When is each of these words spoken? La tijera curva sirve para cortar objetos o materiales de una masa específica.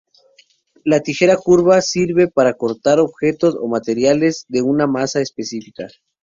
La 0.83 1.01
tijera 1.01 1.37
curva 1.37 1.79
sirve 1.83 2.27
para 2.27 2.55
cortar 2.55 2.97
objetos 2.99 3.55
o 3.61 3.67
materiales 3.67 4.45
de 4.49 4.63
una 4.63 4.87
masa 4.87 5.21
específica. 5.21 5.89